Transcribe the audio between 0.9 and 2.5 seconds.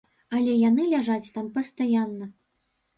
ляжаць там пастаянна.